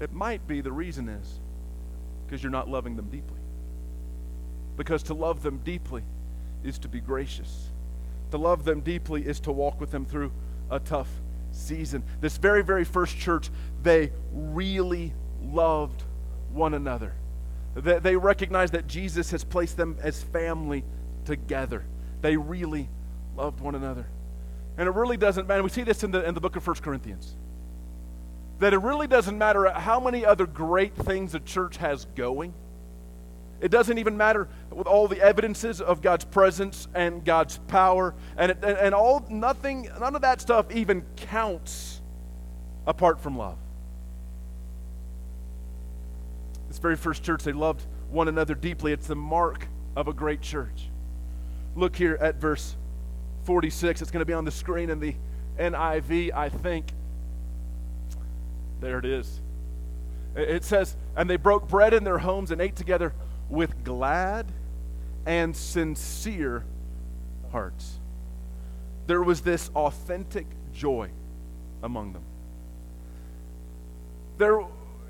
[0.00, 1.38] It might be the reason is
[2.26, 3.38] because you're not loving them deeply.
[4.76, 6.02] Because to love them deeply
[6.64, 7.68] is to be gracious.
[8.32, 10.32] To love them deeply is to walk with them through
[10.70, 11.08] a tough
[11.52, 12.02] season.
[12.20, 13.50] This very, very first church,
[13.82, 15.12] they really
[15.42, 16.02] loved
[16.52, 17.14] one another.
[17.74, 20.84] They, they recognized that Jesus has placed them as family
[21.24, 21.84] together.
[22.20, 22.88] They really
[23.36, 24.06] loved one another.
[24.76, 25.62] And it really doesn't matter.
[25.62, 27.34] We see this in the, in the book of 1 Corinthians.
[28.60, 32.54] That it really doesn't matter how many other great things a church has going.
[33.60, 38.52] It doesn't even matter with all the evidences of God's presence and God's power and,
[38.52, 42.00] it, and, and all nothing, none of that stuff even counts
[42.86, 43.58] apart from love.
[46.68, 48.92] This very first church, they loved one another deeply.
[48.92, 50.88] It's the mark of a great church.
[51.74, 52.76] Look here at verse
[53.44, 54.02] 46.
[54.02, 55.14] It's going to be on the screen in the
[55.58, 56.86] NIV, I think.
[58.80, 59.40] There it is.
[60.36, 63.12] It says, And they broke bread in their homes and ate together
[63.48, 64.46] with glad
[65.26, 66.64] and sincere
[67.52, 67.98] hearts.
[69.06, 71.10] There was this authentic joy
[71.82, 72.22] among them.
[74.38, 74.64] There,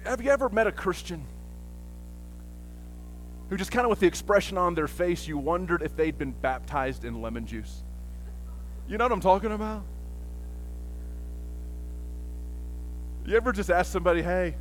[0.05, 1.25] have you ever met a Christian
[3.49, 6.33] who just kind of with the expression on their face, you wondered if they'd been
[6.33, 7.83] baptized in lemon juice?
[8.90, 9.85] You know what I'm talking about?
[13.24, 14.57] You ever just ask somebody, hey,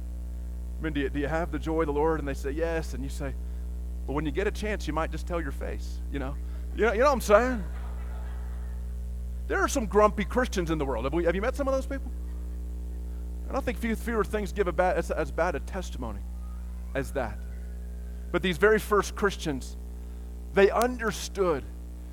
[0.79, 2.19] I mean, do you, do you have the joy of the Lord?
[2.19, 2.93] And they say, yes.
[2.93, 3.33] And you say,
[4.05, 6.35] but when you get a chance, you might just tell your face, you know?
[6.75, 7.63] You know, you know what I'm saying?
[9.47, 11.05] There are some grumpy Christians in the world.
[11.05, 12.11] Have, we, have you met some of those people?
[13.49, 16.21] I don't think few, fewer things give bad, as, as bad a testimony
[16.93, 17.39] as that.
[18.31, 19.75] But these very first Christians,
[20.53, 21.63] they understood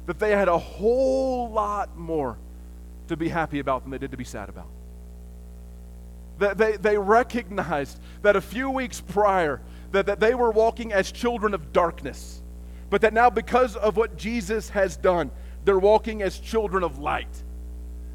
[0.06, 2.38] that they had a whole lot more
[3.08, 4.68] to be happy about than they did to be sad about.
[6.38, 9.60] That they, they recognized that a few weeks prior
[9.92, 12.42] that, that they were walking as children of darkness,
[12.90, 15.30] but that now because of what Jesus has done,
[15.64, 17.42] they're walking as children of light.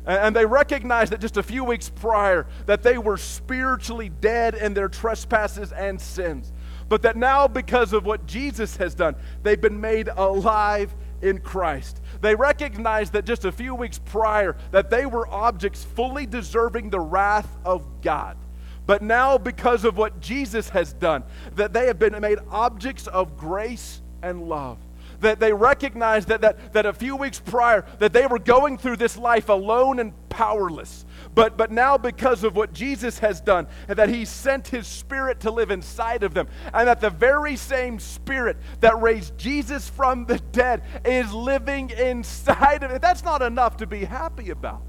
[0.06, 4.74] And they recognized that just a few weeks prior that they were spiritually dead in
[4.74, 6.52] their trespasses and sins.
[6.90, 12.02] But that now because of what Jesus has done, they've been made alive in Christ.
[12.22, 17.00] They recognized that just a few weeks prior that they were objects fully deserving the
[17.00, 18.38] wrath of God.
[18.86, 21.24] But now because of what Jesus has done,
[21.56, 24.78] that they have been made objects of grace and love.
[25.22, 28.98] that they recognized that, that, that a few weeks prior that they were going through
[28.98, 31.06] this life alone and powerless.
[31.34, 35.40] But, but now, because of what Jesus has done, and that He sent His Spirit
[35.42, 40.26] to live inside of them, and that the very same Spirit that raised Jesus from
[40.26, 44.82] the dead is living inside of it, that's not enough to be happy about.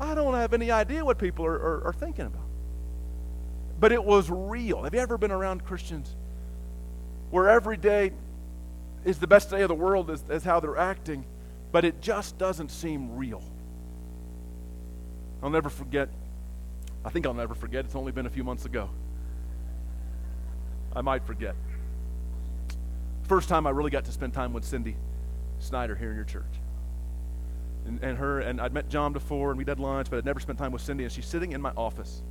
[0.00, 2.46] I don't have any idea what people are, are, are thinking about.
[3.78, 4.84] But it was real.
[4.84, 6.16] Have you ever been around Christians
[7.30, 8.12] where every day
[9.04, 11.26] is the best day of the world, as, as how they're acting,
[11.72, 13.42] but it just doesn't seem real?
[15.42, 16.08] I'll never forget.
[17.04, 17.84] I think I'll never forget.
[17.84, 18.88] It's only been a few months ago.
[20.94, 21.56] I might forget.
[23.24, 24.96] First time I really got to spend time with Cindy
[25.58, 26.44] Snyder here in your church.
[27.86, 30.38] And, and her, and I'd met John before and we'd had lunch, but I'd never
[30.38, 31.04] spent time with Cindy.
[31.04, 32.22] And she's sitting in my office.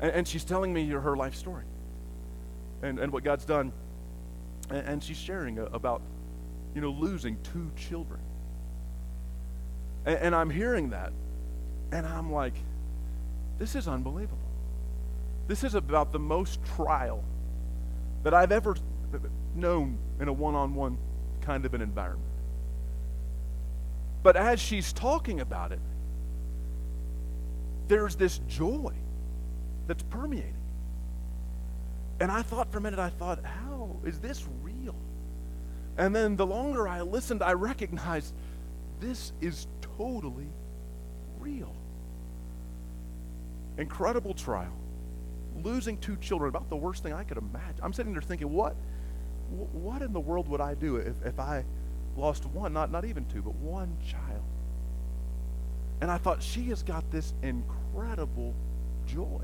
[0.00, 1.64] And, and she's telling me her life story
[2.82, 3.72] and, and what God's done.
[4.70, 6.02] And, and she's sharing about,
[6.74, 8.20] you know, losing two children.
[10.06, 11.12] And I'm hearing that.
[11.94, 12.54] And I'm like,
[13.56, 14.36] this is unbelievable.
[15.46, 17.22] This is about the most trial
[18.24, 18.74] that I've ever
[19.54, 20.98] known in a one on one
[21.40, 22.32] kind of an environment.
[24.24, 25.78] But as she's talking about it,
[27.86, 28.92] there's this joy
[29.86, 30.56] that's permeating.
[32.18, 34.96] And I thought for a minute, I thought, how is this real?
[35.96, 38.34] And then the longer I listened, I recognized
[38.98, 40.48] this is totally
[41.38, 41.72] real
[43.78, 44.72] incredible trial,
[45.62, 47.80] losing two children, about the worst thing I could imagine.
[47.82, 48.76] I'm sitting there thinking, what,
[49.48, 51.64] what in the world would I do if, if I
[52.16, 54.42] lost one, not, not even two, but one child?
[56.00, 58.54] And I thought, she has got this incredible
[59.06, 59.42] joy.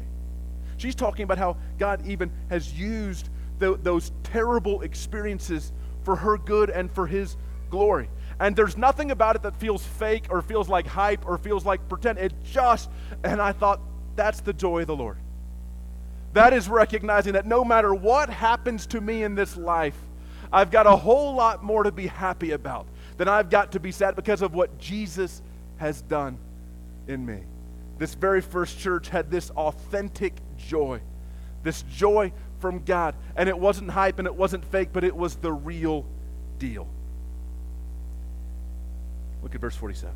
[0.76, 6.70] She's talking about how God even has used the, those terrible experiences for her good
[6.70, 7.36] and for his
[7.68, 8.08] glory.
[8.40, 11.86] And there's nothing about it that feels fake or feels like hype or feels like
[11.88, 12.18] pretend.
[12.18, 12.90] It just,
[13.22, 13.80] and I thought,
[14.20, 15.16] that's the joy of the Lord.
[16.35, 19.96] That is recognizing that no matter what happens to me in this life,
[20.52, 23.92] I've got a whole lot more to be happy about than I've got to be
[23.92, 25.40] sad because of what Jesus
[25.78, 26.37] has done
[27.09, 27.38] in me.
[27.98, 31.00] This very first church had this authentic joy,
[31.62, 33.14] this joy from God.
[33.37, 36.04] And it wasn't hype and it wasn't fake, but it was the real
[36.59, 36.87] deal.
[39.42, 40.14] Look at verse 47.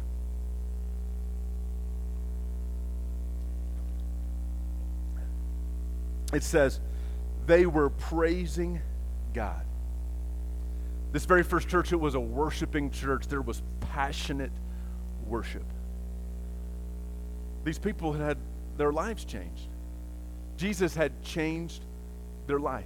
[6.35, 6.81] It says,
[7.47, 8.81] they were praising
[9.33, 9.63] God.
[11.13, 13.29] This very first church, it was a worshiping church.
[13.29, 14.53] There was passionate
[15.27, 15.65] worship.
[17.65, 18.39] These people had had
[18.77, 19.69] their lives changed.
[20.57, 21.85] Jesus had changed
[22.47, 22.85] their life.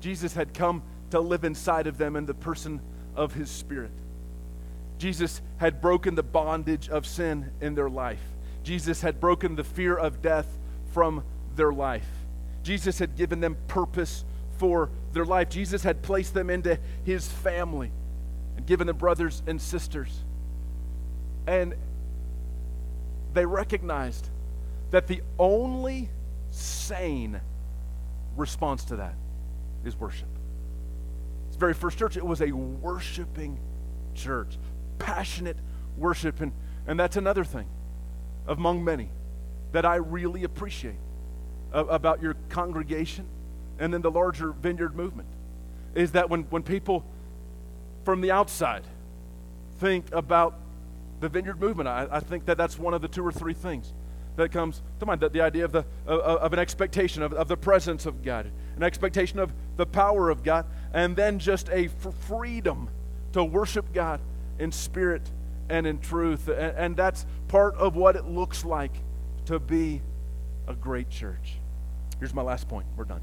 [0.00, 2.80] Jesus had come to live inside of them in the person
[3.14, 3.92] of his spirit.
[4.98, 8.22] Jesus had broken the bondage of sin in their life.
[8.64, 10.46] Jesus had broken the fear of death
[10.92, 11.22] from
[11.56, 12.08] their life.
[12.62, 14.24] Jesus had given them purpose
[14.58, 15.48] for their life.
[15.48, 17.90] Jesus had placed them into his family
[18.56, 20.24] and given them brothers and sisters.
[21.46, 21.74] And
[23.34, 24.28] they recognized
[24.90, 26.10] that the only
[26.50, 27.40] sane
[28.36, 29.14] response to that
[29.84, 30.28] is worship.
[31.48, 33.58] This very first church, it was a worshiping
[34.14, 34.58] church,
[34.98, 35.56] passionate
[35.96, 36.40] worship.
[36.40, 36.52] And,
[36.86, 37.66] and that's another thing
[38.46, 39.08] among many
[39.72, 40.96] that I really appreciate
[41.72, 43.26] about your congregation
[43.78, 45.28] and then the larger vineyard movement
[45.94, 47.04] is that when, when people
[48.04, 48.84] from the outside
[49.78, 50.54] think about
[51.20, 53.92] the vineyard movement, I, I think that that's one of the two or three things
[54.36, 55.20] that comes to mind.
[55.20, 58.50] That the idea of, the, of, of an expectation of, of the presence of God,
[58.76, 61.88] an expectation of the power of God, and then just a
[62.28, 62.88] freedom
[63.32, 64.20] to worship God
[64.58, 65.30] in spirit
[65.68, 66.48] and in truth.
[66.48, 68.94] And, and that's part of what it looks like
[69.46, 70.02] to be
[70.66, 71.56] a great church.
[72.22, 72.86] Here's my last point.
[72.96, 73.20] We're done.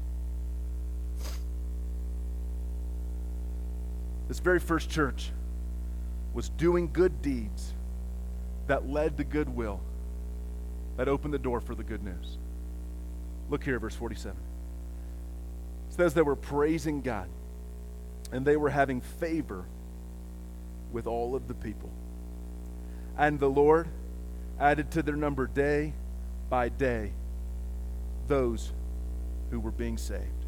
[4.28, 5.30] This very first church
[6.34, 7.72] was doing good deeds
[8.66, 9.80] that led to goodwill,
[10.98, 12.36] that opened the door for the good news.
[13.48, 14.36] Look here, verse 47.
[15.88, 17.30] It says they were praising God
[18.32, 19.64] and they were having favor
[20.92, 21.88] with all of the people.
[23.16, 23.88] And the Lord
[24.60, 25.94] added to their number day
[26.50, 27.12] by day
[28.28, 28.72] those
[29.50, 30.46] who were being saved.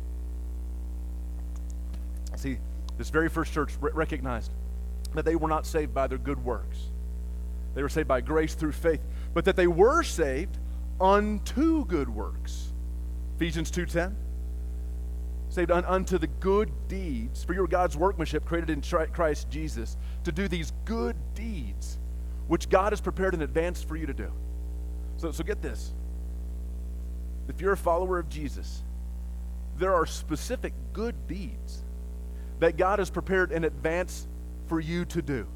[2.37, 2.59] See,
[2.99, 4.51] this very first church recognized
[5.15, 6.79] that they were not saved by their good works.
[7.75, 9.01] They were saved by grace through faith,
[9.35, 10.59] but that they were saved
[11.01, 12.73] unto good works.
[13.37, 14.15] Ephesians 2:10
[15.49, 19.99] saved un- unto the good deeds, for your God's workmanship created in tri- Christ Jesus,
[20.25, 21.99] to do these good deeds
[22.49, 24.31] which God has prepared in advance for you to do.
[25.17, 25.93] So, so get this.
[27.49, 28.83] If you're a follower of Jesus,
[29.79, 31.83] there are specific good deeds
[32.61, 34.29] that God has prepared in advance
[34.67, 35.47] for you to do.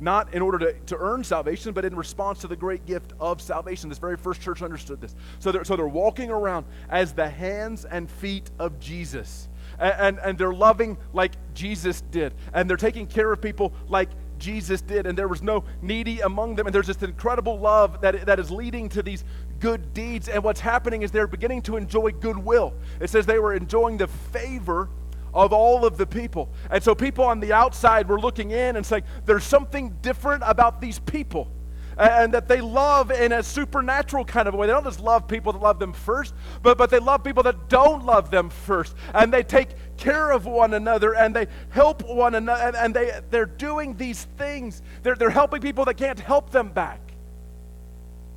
[0.00, 3.40] Not in order to, to earn salvation, but in response to the great gift of
[3.40, 3.88] salvation.
[3.88, 5.14] This very first church understood this.
[5.38, 9.48] So they're, so they're walking around as the hands and feet of Jesus.
[9.78, 12.34] And, and, and they're loving like Jesus did.
[12.52, 16.56] And they're taking care of people like Jesus did, and there was no needy among
[16.56, 16.66] them.
[16.66, 19.24] And there's this incredible love that, that is leading to these
[19.64, 20.28] good deeds.
[20.28, 22.74] And what's happening is they're beginning to enjoy goodwill.
[23.00, 24.90] It says they were enjoying the favor
[25.32, 26.50] of all of the people.
[26.70, 30.82] And so people on the outside were looking in and saying, there's something different about
[30.82, 31.50] these people.
[31.96, 34.66] And that they love in a supernatural kind of way.
[34.66, 37.70] They don't just love people that love them first, but, but they love people that
[37.70, 38.94] don't love them first.
[39.14, 42.76] And they take care of one another and they help one another.
[42.76, 44.82] And they, they're doing these things.
[45.02, 47.00] They're, they're helping people that can't help them back.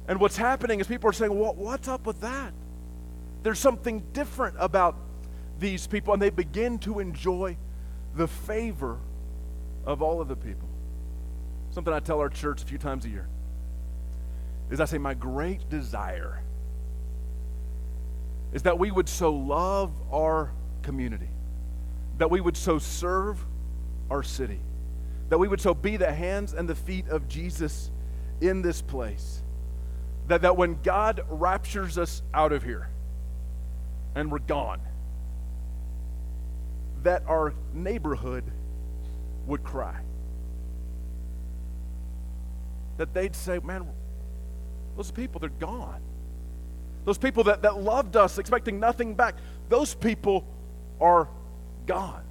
[0.08, 2.53] And what's happening is people are saying, well, what's up with that?
[3.43, 4.95] There's something different about
[5.60, 7.58] these people, and they begin to enjoy
[8.16, 8.99] the favor
[9.86, 10.68] of all of the people.
[11.72, 13.28] Something I tell our church a few times a year
[14.70, 16.41] is I say, My great desire
[18.53, 20.51] is that we would so love our
[20.82, 21.30] community,
[22.18, 23.43] that we would so serve
[24.10, 24.60] our city,
[25.30, 27.91] that we would so be the hands and the feet of Jesus
[28.39, 29.43] in this place,
[30.28, 32.89] that, that when God raptures us out of here
[34.15, 34.82] and we're gone,
[37.03, 38.43] that our neighborhood
[39.45, 39.95] would cry.
[42.97, 43.88] That they'd say, man,
[44.97, 46.01] those people, they're gone.
[47.05, 49.36] Those people that, that loved us, expecting nothing back,
[49.69, 50.45] those people
[50.99, 51.30] are
[51.86, 52.23] gone.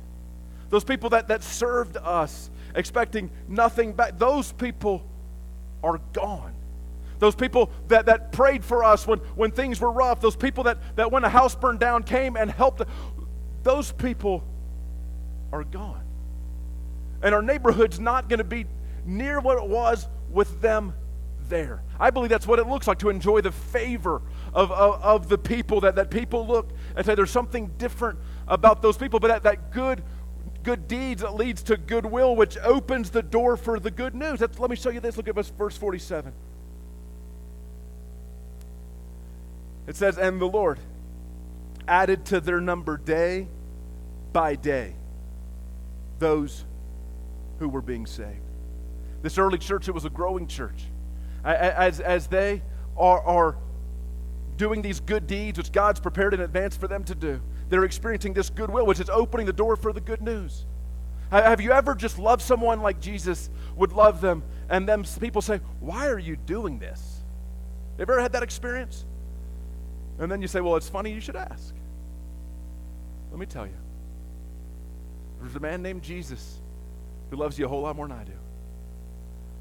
[0.68, 5.06] Those people that, that served us, expecting nothing back, those people
[5.82, 6.55] are gone.
[7.18, 10.78] Those people that, that prayed for us when, when things were rough, those people that,
[10.96, 12.82] that when a house burned down came and helped,
[13.62, 14.44] those people
[15.52, 16.02] are gone.
[17.22, 18.66] And our neighborhood's not going to be
[19.04, 20.94] near what it was with them
[21.48, 21.82] there.
[21.98, 24.20] I believe that's what it looks like to enjoy the favor
[24.52, 28.82] of, of, of, the people, that, that people look and say there's something different about
[28.82, 30.02] those people, but that, that good
[30.62, 34.40] good deeds that leads to goodwill, which opens the door for the good news.
[34.40, 35.16] That's, let me show you this.
[35.16, 36.32] Look at verse 47.
[39.86, 40.78] It says, And the Lord
[41.88, 43.48] added to their number day
[44.32, 44.94] by day
[46.18, 46.64] those
[47.58, 48.40] who were being saved.
[49.22, 50.84] This early church, it was a growing church.
[51.44, 52.62] As, as they
[52.96, 53.56] are, are
[54.56, 58.32] doing these good deeds, which God's prepared in advance for them to do, they're experiencing
[58.32, 60.66] this goodwill, which is opening the door for the good news.
[61.30, 65.60] Have you ever just loved someone like Jesus would love them, and then people say,
[65.80, 67.22] Why are you doing this?
[67.98, 69.04] Have you ever had that experience?
[70.18, 71.74] And then you say, Well, it's funny, you should ask.
[73.30, 73.74] Let me tell you.
[75.40, 76.58] There's a man named Jesus
[77.30, 78.32] who loves you a whole lot more than I do.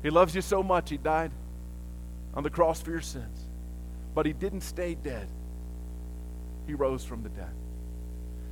[0.04, 1.32] He loves you so much, he died
[2.34, 3.46] on the cross for your sins.
[4.14, 5.28] But he didn't stay dead,
[6.68, 7.54] he rose from the dead.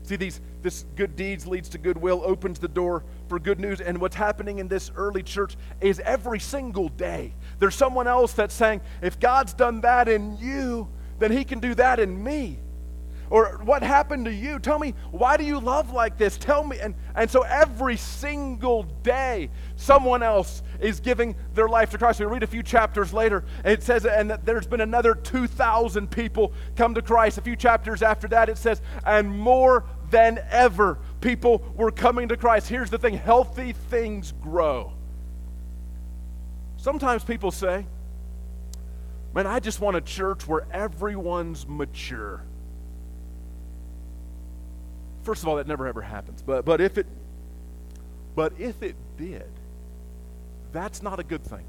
[0.03, 3.81] See, these this good deeds leads to goodwill, opens the door for good news.
[3.81, 7.33] And what's happening in this early church is every single day.
[7.59, 10.87] There's someone else that's saying, if God's done that in you,
[11.19, 12.59] then he can do that in me.
[13.29, 14.59] Or what happened to you?
[14.59, 16.37] Tell me, why do you love like this?
[16.37, 16.77] Tell me.
[16.79, 22.19] And, and so every single day, someone else is giving their life to Christ.
[22.19, 26.93] We read a few chapters later, it says, and there's been another 2,000 people come
[26.93, 27.39] to Christ.
[27.39, 32.37] A few chapters after that, it says, and more than ever, people were coming to
[32.37, 32.69] Christ.
[32.69, 34.93] Here's the thing healthy things grow.
[36.77, 37.87] Sometimes people say,
[39.33, 42.43] man, I just want a church where everyone's mature.
[45.23, 46.41] First of all, that never ever happens.
[46.41, 47.07] But, but, if it,
[48.35, 49.49] but if it did,
[50.71, 51.65] that's not a good thing.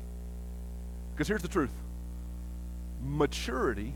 [1.13, 1.73] Because here's the truth
[3.03, 3.93] maturity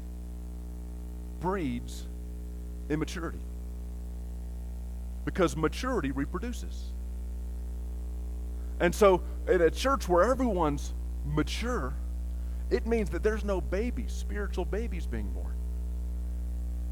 [1.41, 2.07] breeds
[2.89, 3.41] immaturity.
[5.25, 6.93] Because maturity reproduces.
[8.81, 10.93] And so, in a church where everyone's
[11.27, 11.95] mature,
[12.71, 15.55] it means that there's no babies, spiritual babies being born.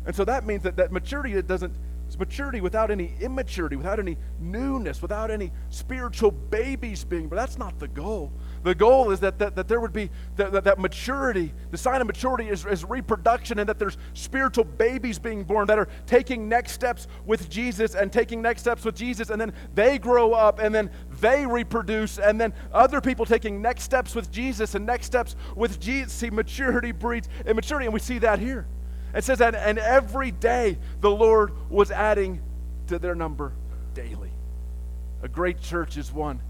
[0.07, 1.75] And so that means that, that maturity it doesn't
[2.19, 7.29] maturity without any immaturity, without any newness, without any spiritual babies being.
[7.29, 8.33] But that's not the goal.
[8.63, 11.53] The goal is that, that, that there would be that, that, that maturity.
[11.71, 15.79] The sign of maturity is, is reproduction, and that there's spiritual babies being born that
[15.79, 19.99] are taking next steps with Jesus and taking next steps with Jesus, and then they
[19.99, 20.91] grow up, and then
[21.21, 25.81] they reproduce, and then other people taking next steps with Jesus and next steps with
[25.81, 26.13] Jesus.
[26.13, 28.67] See, maturity breeds immaturity, and we see that here.
[29.15, 32.41] It says that, and every day the Lord was adding
[32.89, 33.53] to their number
[33.95, 34.31] daily.
[35.23, 36.41] A great church is one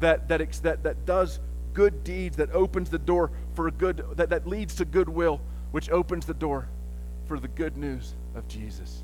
[0.00, 1.40] that, that, that, that does
[1.72, 5.40] good deeds, that opens the door for a good, that, that leads to goodwill,
[5.70, 6.68] which opens the door
[7.26, 9.02] for the good news of Jesus.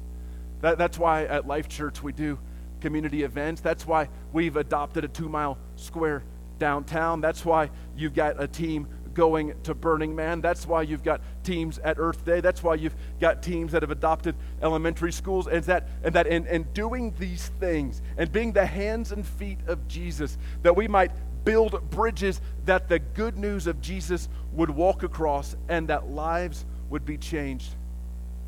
[0.61, 2.39] That, that's why at Life Church we do
[2.87, 3.61] community events.
[3.61, 6.23] That's why we've adopted a two mile square
[6.61, 7.21] downtown.
[7.21, 10.41] That's why you've got a team going to Burning Man.
[10.41, 12.41] That's why you've got teams at Earth Day.
[12.41, 15.49] That's why you've got teams that have adopted elementary schools.
[15.49, 19.59] And that, and that in, in doing these things and being the hands and feet
[19.67, 21.11] of Jesus, that we might
[21.45, 27.05] build bridges that the good news of Jesus would walk across and that lives would
[27.05, 27.75] be changed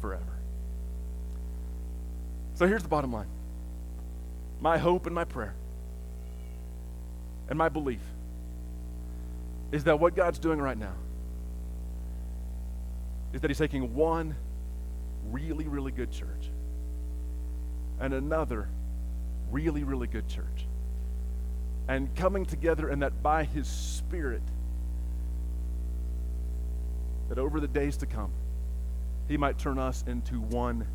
[0.00, 0.38] forever.
[2.54, 3.26] So here's the bottom line
[4.60, 5.54] my hope and my prayer
[7.48, 8.00] and my belief
[9.72, 10.94] is that what God's doing right now
[13.32, 14.34] is that He's taking one
[15.30, 16.50] really, really good church
[18.00, 18.68] and another
[19.50, 20.66] really, really good church
[21.88, 24.42] and coming together, and that by His Spirit,
[27.30, 28.30] that over the days to come,
[29.26, 30.86] He might turn us into one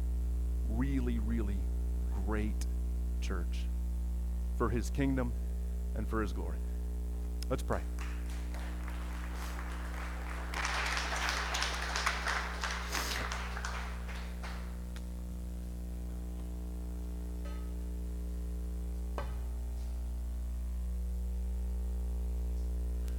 [0.70, 1.57] really, really
[2.26, 2.68] great
[3.24, 3.65] church
[4.57, 5.32] for His kingdom
[5.95, 6.57] and for His glory.
[7.49, 7.82] Let's pray.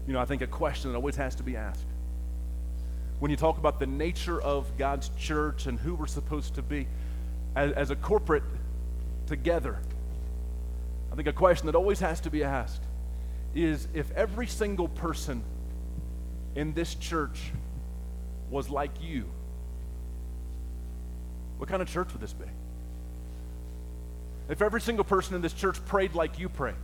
[0.06, 1.86] you know, I think a question that always has to be asked.
[3.18, 6.86] When you talk about the nature of God's church and who we're supposed to be
[7.56, 8.42] as, as a corporate
[9.26, 9.78] together,
[11.14, 12.82] I think a question that always has to be asked
[13.54, 15.44] is if every single person
[16.56, 17.52] in this church
[18.50, 19.24] was like you,
[21.56, 22.46] what kind of church would this be?
[24.48, 26.74] If every single person in this church prayed like you pray,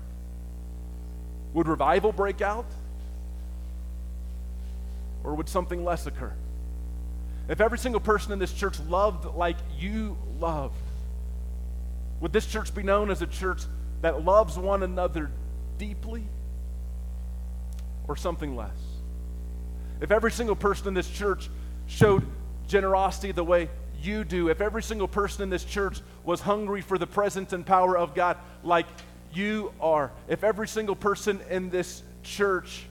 [1.53, 2.67] would revival break out?
[5.25, 6.33] Or would something less occur?
[7.49, 10.71] If every single person in this church loved like you love,
[12.21, 13.63] would this church be known as a church
[14.03, 15.31] that loves one another
[15.79, 16.25] deeply
[18.09, 18.71] or something less?
[20.01, 21.49] If every single person in this church
[21.87, 22.25] showed
[22.69, 23.69] generosity the way
[24.03, 27.67] you do, if every single person in this church was hungry for the presence and
[27.67, 28.87] power of God like
[29.33, 32.87] you are, if every single person in this church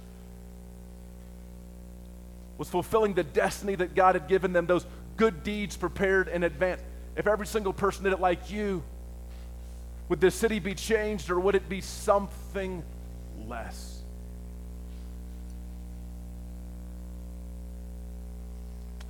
[2.57, 4.85] was fulfilling the destiny that God had given them, those
[5.17, 6.81] good deeds prepared in advance.
[7.15, 8.83] If every single person did it like you,
[10.09, 12.83] would this city be changed or would it be something
[13.47, 14.01] less?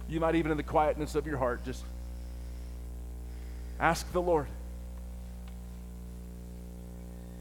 [0.10, 1.84] You might even in the quietness of your heart just
[3.80, 4.48] ask the Lord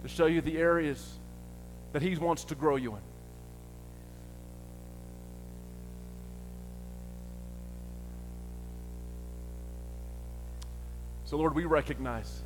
[0.02, 1.16] to show you the areas
[1.92, 3.00] that He wants to grow you in.
[11.24, 12.40] So, Lord, we recognize,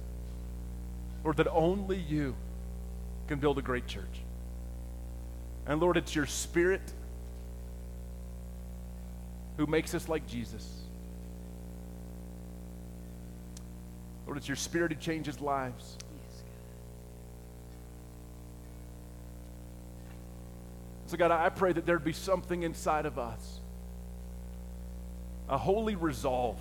[1.25, 2.35] Lord, that only you
[3.29, 4.23] can build a great church.
[5.67, 6.83] And Lord, it's your spirit
[9.57, 10.67] who makes us like Jesus.
[14.27, 15.97] Lord, it's your spirit who changes lives.
[21.07, 23.61] So, God, I pray that there'd be something inside of us,
[25.47, 26.57] a holy resolve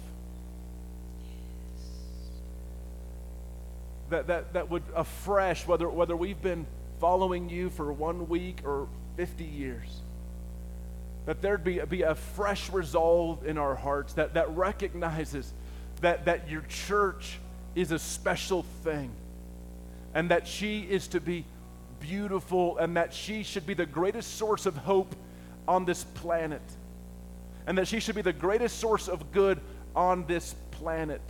[4.12, 6.66] that, that, that would afresh, whether, whether we've been
[6.99, 8.88] following you for one week or
[9.18, 10.01] 50 years,
[11.26, 15.51] that there'd be, be a fresh resolve in our hearts that, that recognizes
[16.01, 17.39] that, that your church
[17.76, 19.12] is a special thing
[20.14, 21.45] and that she is to be
[21.99, 25.16] beautiful and that she should be the greatest source of hope
[25.68, 26.62] on this planet
[27.68, 29.59] and that she should be the greatest source of good
[29.95, 31.22] on this planet.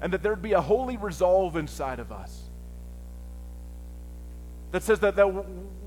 [0.00, 2.48] And that there'd be a holy resolve inside of us
[4.70, 5.28] that says that, that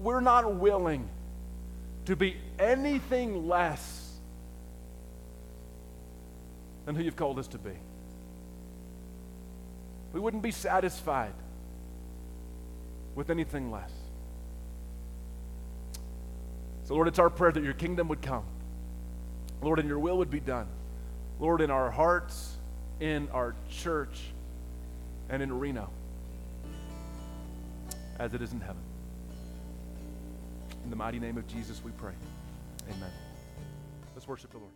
[0.01, 1.07] we're not willing
[2.05, 4.17] to be anything less
[6.85, 7.73] than who you've called us to be.
[10.13, 11.33] We wouldn't be satisfied
[13.15, 13.91] with anything less.
[16.85, 18.43] So, Lord, it's our prayer that your kingdom would come.
[19.61, 20.67] Lord, and your will would be done.
[21.39, 22.50] Lord, in our hearts,
[23.01, 24.21] in our church,
[25.29, 25.89] and in Reno,
[28.19, 28.83] as it is in heaven.
[30.83, 32.13] In the mighty name of Jesus, we pray.
[32.87, 33.09] Amen.
[34.13, 34.69] Let's worship the Lord.